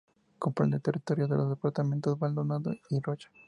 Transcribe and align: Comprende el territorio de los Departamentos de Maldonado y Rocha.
Comprende 0.39 0.77
el 0.77 0.81
territorio 0.81 1.27
de 1.27 1.35
los 1.37 1.51
Departamentos 1.51 2.15
de 2.15 2.19
Maldonado 2.25 2.73
y 2.89 2.99
Rocha. 3.01 3.29